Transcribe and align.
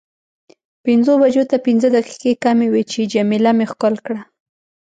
پنځو 0.85 1.13
بجو 1.21 1.43
ته 1.51 1.57
پنځه 1.67 1.87
دقیقې 1.97 2.33
کمې 2.43 2.67
وې 2.69 2.83
چې 2.91 3.09
جميله 3.13 3.51
مې 3.57 3.65
ښکل 3.71 3.95
کړه. 4.05 4.21